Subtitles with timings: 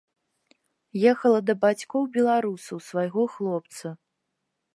[1.11, 3.87] Ехала да бацькоў-беларусаў свайго хлопца.